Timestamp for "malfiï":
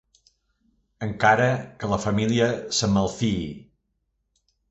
2.97-3.39